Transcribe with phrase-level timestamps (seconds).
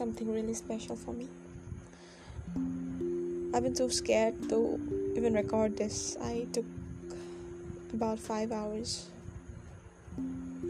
[0.00, 1.28] something really special for me.
[3.52, 4.80] I've been so scared to
[5.14, 6.16] even record this.
[6.22, 6.64] I took
[7.92, 9.10] about five hours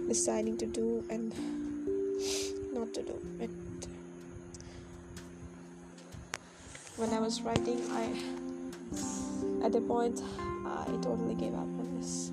[0.09, 1.31] deciding to do and
[2.75, 3.51] not to do it.
[6.97, 8.11] When I was writing, I
[9.65, 10.21] at the point
[10.67, 12.33] I totally gave up on this,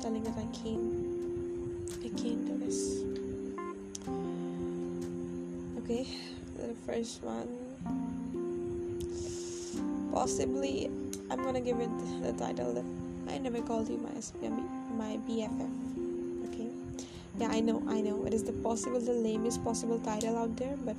[0.00, 1.05] telling that I can't,
[6.86, 7.50] first one,
[10.12, 10.86] possibly,
[11.30, 11.90] I'm gonna give it
[12.22, 12.84] the title that
[13.32, 14.14] I never called you my
[14.96, 15.70] my BFF.
[16.48, 16.68] Okay,
[17.38, 20.76] yeah, I know, I know, it is the possible, the lamest possible title out there,
[20.84, 20.96] but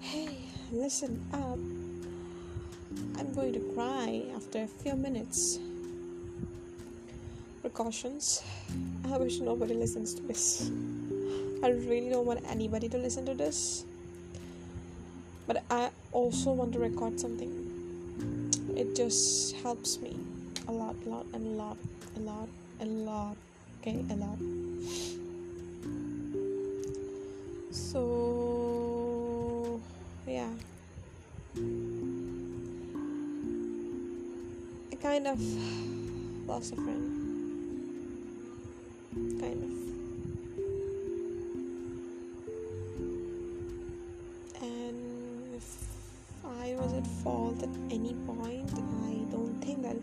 [0.00, 0.36] hey,
[0.72, 1.58] listen up.
[3.18, 5.58] I'm going to cry after a few minutes.
[7.60, 8.42] Precautions.
[9.10, 10.70] I wish nobody listens to this.
[11.62, 13.84] I really don't want anybody to listen to this.
[15.46, 17.50] But I also want to record something.
[18.76, 20.16] It just helps me
[20.68, 21.76] a lot, a lot, and a lot,
[22.16, 22.48] a lot,
[22.80, 23.36] a lot.
[23.80, 24.38] Okay, a lot.
[27.72, 29.80] So,
[30.26, 30.48] yeah.
[34.92, 35.40] I kind of
[36.46, 37.18] lost a friend.
[39.40, 39.81] Kind of.
[47.02, 48.70] At fault at any point,
[49.06, 49.96] I don't think that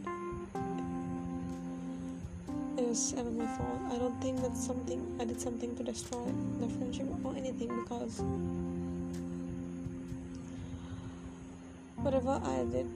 [2.77, 3.79] it was ever my fault.
[3.91, 6.25] I don't think that something I did something to destroy
[6.59, 8.21] the friendship or anything because
[11.97, 12.87] whatever I did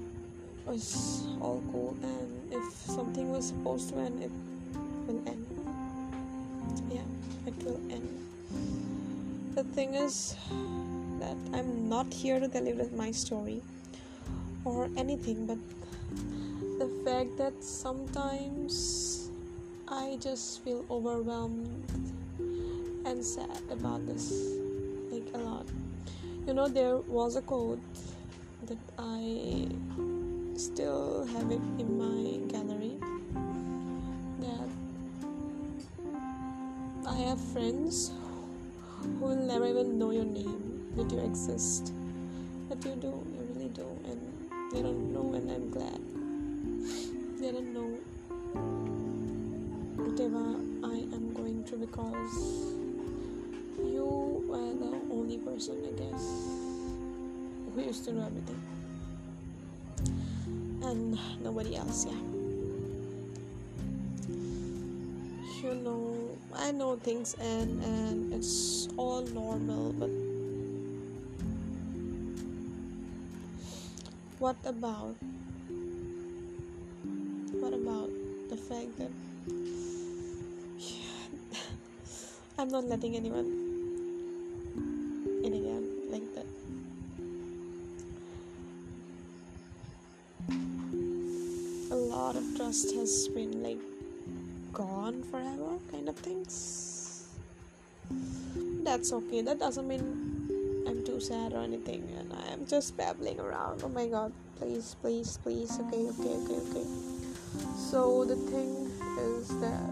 [0.65, 4.31] was all cool and if something was supposed to end it
[5.07, 5.45] will end.
[6.89, 7.07] Yeah,
[7.47, 8.09] it will end.
[9.55, 10.35] The thing is
[11.19, 13.61] that I'm not here to tell you my story
[14.65, 15.57] or anything, but
[16.79, 19.29] the fact that sometimes
[19.87, 21.67] I just feel overwhelmed
[23.05, 24.31] and sad about this,
[25.11, 25.65] like a lot.
[26.47, 27.79] You know, there was a quote
[28.67, 29.67] that I
[30.55, 32.97] still have it in my gallery
[34.39, 34.69] that
[37.07, 38.11] I have friends
[39.01, 41.91] who will never even know your name that you exist
[42.69, 43.32] that you do
[44.73, 45.99] they don't know and I'm glad.
[47.39, 47.89] They don't know.
[50.03, 52.73] Whatever I am going through because
[53.77, 56.23] you were the only person I guess
[57.73, 58.61] who used to know everything.
[60.83, 62.17] And nobody else yeah.
[65.61, 66.23] You know
[66.55, 70.09] i know things and and it's all normal but
[74.43, 75.15] what about
[77.61, 78.09] what about
[78.49, 79.13] the fact that
[82.59, 83.47] i'm not letting anyone
[85.47, 86.49] in again like that?
[91.91, 93.79] A lot of trust has been like
[94.73, 97.29] gone forever kind of things.
[98.83, 99.41] That's okay.
[99.41, 100.32] That doesn't mean
[100.87, 103.81] i'm too sad or anything and i'm just babbling around.
[103.83, 105.79] Oh my god please please please.
[105.79, 106.85] Okay okay okay okay.
[107.75, 108.89] So the thing
[109.19, 109.89] is that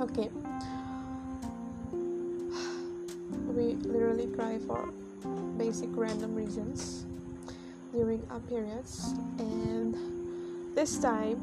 [0.00, 0.28] okay.
[3.54, 4.88] We literally cry for
[5.56, 7.06] basic random reasons
[7.92, 9.94] during our periods and
[10.74, 11.38] this time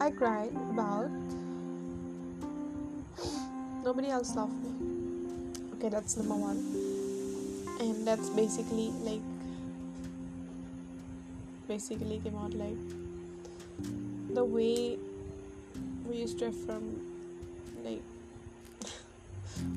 [0.00, 1.10] I cried about
[3.84, 4.89] nobody else loved me.
[5.80, 6.60] Okay, that's number one.
[7.80, 9.24] And that's basically like
[11.66, 12.76] basically came out like
[14.34, 14.98] the way
[16.04, 16.84] we used to affirm
[17.82, 18.02] like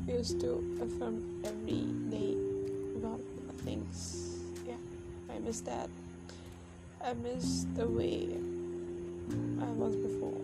[0.05, 2.35] we used to affirm every day
[2.99, 3.21] about
[3.63, 4.43] things.
[4.67, 4.83] Yeah,
[5.33, 5.87] I miss that.
[6.99, 8.27] I miss the way
[9.61, 10.41] I was before.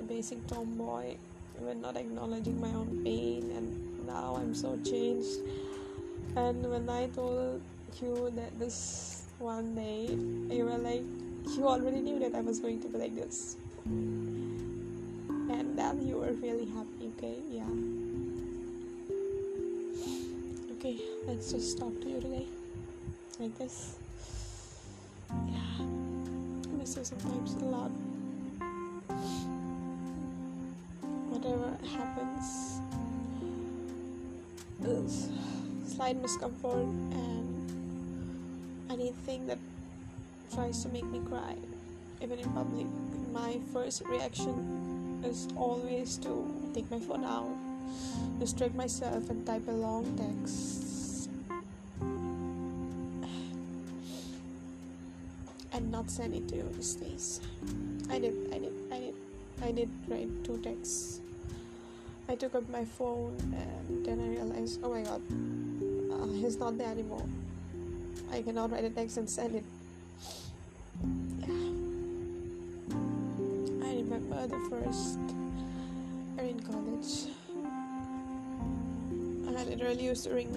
[0.00, 1.16] A basic tomboy,
[1.60, 5.38] even not acknowledging my own pain, and now I'm so changed.
[6.36, 7.62] And when I told
[8.00, 10.08] you that this one day,
[10.54, 11.04] you were like,
[11.56, 13.56] you already knew that I was going to be like this.
[13.84, 17.36] And then you were really happy, okay?
[17.48, 17.68] Yeah.
[20.78, 22.46] Okay, let's just talk to you today.
[23.38, 23.96] Like this.
[25.30, 25.82] Yeah I
[26.78, 27.90] miss you sometimes a lot.
[36.04, 36.84] Slight discomfort
[37.16, 37.48] and
[38.90, 39.56] anything that
[40.52, 41.56] tries to make me cry,
[42.20, 42.84] even in public,
[43.32, 47.48] my first reaction is always to take my phone out,
[48.38, 51.30] distract myself, and type a long text.
[55.72, 57.40] And not send it to you these days.
[58.10, 59.14] I did, I did, I did,
[59.62, 61.20] I did write two texts.
[62.28, 65.22] I took up my phone and then I realized, oh my god,
[66.24, 67.22] uh, he's not there anymore.
[68.32, 69.64] I cannot write a text and send it.
[73.84, 75.18] I remember the first
[76.36, 77.28] year in college.
[79.56, 80.52] I literally used to ring,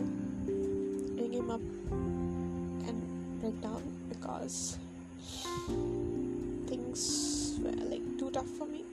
[1.16, 1.62] ring him up
[2.88, 4.78] and break down because
[6.68, 8.84] things were like too tough for me.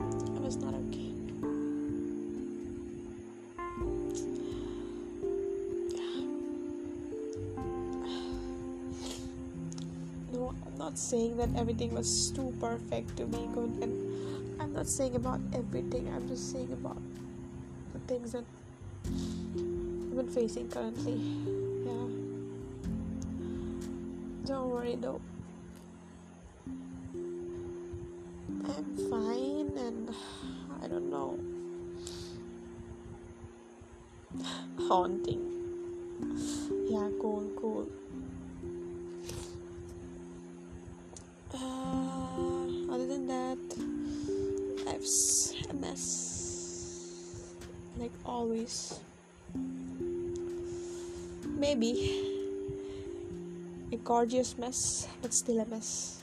[0.00, 1.17] I was not okay.
[10.78, 15.40] Not saying that everything was too perfect to be good and i'm not saying about
[15.52, 16.96] everything i'm just saying about
[17.92, 18.44] the things that
[19.06, 21.14] i've been facing currently.
[21.84, 22.08] Yeah.
[24.46, 25.20] Don't worry though.
[28.74, 30.14] I'm fine and
[30.82, 31.38] i don't know.
[34.88, 35.44] Haunting.
[36.88, 37.88] Yeah cool cool
[47.98, 49.00] like always.
[51.58, 52.24] Maybe.
[53.90, 56.22] A gorgeous mess but still a mess.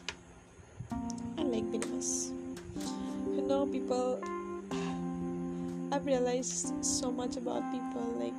[1.38, 2.31] I like being a mess.
[3.36, 4.22] You know people
[5.92, 8.36] i've realized so much about people like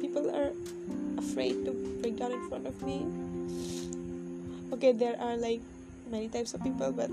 [0.00, 0.50] people are
[1.18, 1.70] afraid to
[2.00, 3.06] break down in front of me.
[4.72, 5.60] Okay there are like
[6.10, 7.10] many types of people but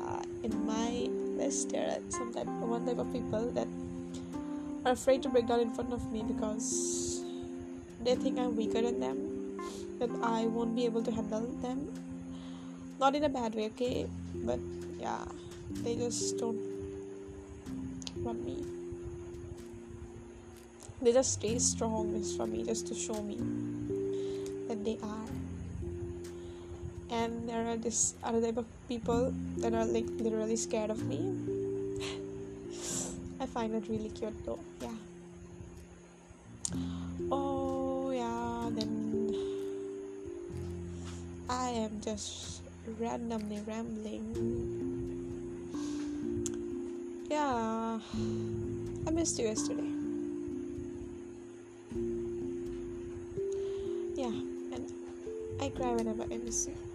[0.00, 1.08] uh, in my
[1.38, 3.68] list there are some type one type of people that
[4.84, 7.22] are afraid to break down in front of me because
[8.02, 9.18] they think i'm weaker than them
[9.98, 11.86] that i won't be able to handle them.
[12.98, 14.06] Not in a bad way okay?
[14.34, 14.58] But
[14.98, 15.24] yeah
[15.82, 16.58] they just don't
[18.18, 18.64] want me.
[21.00, 23.38] They just stay strong just for me just to show me
[24.68, 25.30] that they are.
[27.10, 31.51] And there are this other type of people that are like literally scared of me
[33.52, 34.88] find it really cute though yeah.
[37.30, 39.34] Oh yeah then
[41.50, 42.62] i am just
[42.98, 44.24] randomly rambling.
[47.30, 47.98] Yeah
[49.06, 49.90] i missed you yesterday.
[54.16, 54.36] Yeah
[54.72, 54.90] and
[55.60, 56.91] i cry whenever i miss you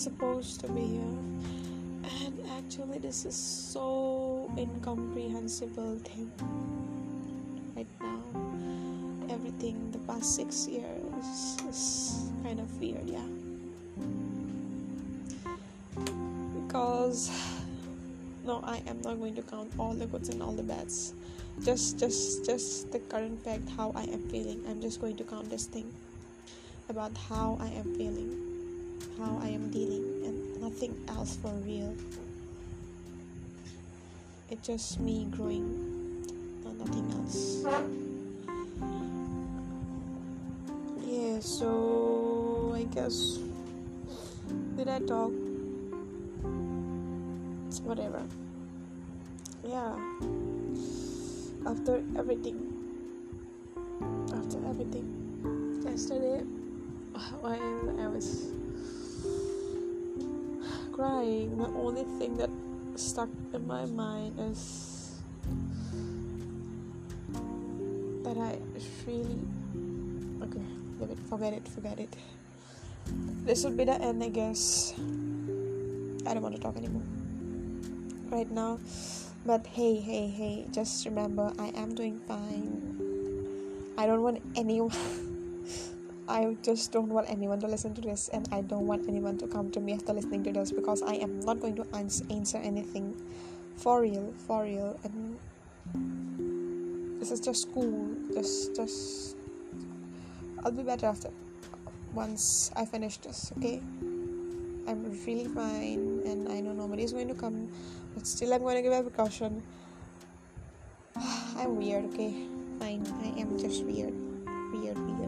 [0.00, 1.16] supposed to be here.
[2.24, 6.32] And actually, this is so incomprehensible thing
[7.76, 8.22] right now.
[9.28, 13.28] Everything the past six years is kind of weird, yeah.
[16.64, 17.30] Because
[18.42, 21.12] no, I am not going to count all the goods and all the bads.
[21.62, 24.64] Just, just, just the current fact how I am feeling.
[24.66, 25.92] I'm just going to count this thing
[26.88, 28.49] about how I am feeling,
[29.18, 31.94] how I am dealing, and nothing else for real.
[34.50, 36.24] It's just me growing,
[36.78, 37.64] nothing else.
[41.06, 43.38] Yeah, so I guess
[44.76, 45.32] did I talk?
[47.84, 48.22] Whatever.
[49.62, 49.94] Yeah.
[51.66, 52.58] After everything.
[54.32, 55.06] After everything.
[55.84, 56.40] Yesterday
[57.40, 58.52] while I was
[61.00, 62.50] crying, the only thing that
[62.94, 65.16] stuck in my mind is
[68.20, 68.60] that I
[69.08, 69.40] really
[70.44, 70.66] okay,
[71.00, 72.12] leave it, forget it, forget it.
[73.48, 74.92] This will be the end, I guess.
[76.28, 77.08] I don't want to talk anymore
[78.28, 78.78] right now.
[79.46, 83.96] But hey, hey, hey, just remember I am doing fine.
[83.96, 84.92] I don't want anyone.
[86.30, 89.48] I just don't want anyone to listen to this, and I don't want anyone to
[89.48, 93.20] come to me after listening to this because I am not going to answer anything
[93.74, 95.36] for real, for real, and
[97.20, 98.14] this is just cool.
[98.32, 99.36] Just, just
[100.62, 101.30] I'll be better after
[102.14, 103.82] once I finish this, okay?
[104.86, 107.68] I'm really fine and I know nobody is going to come,
[108.14, 109.62] but still I'm going to give a precaution.
[111.16, 112.46] I'm weird, okay?
[112.78, 114.14] Fine, I am just weird.
[114.72, 115.19] Weird, weird,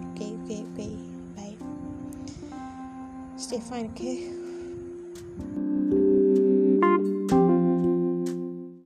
[0.45, 0.65] okay.
[1.37, 1.57] Bye.
[3.37, 4.42] Stay fine, okay?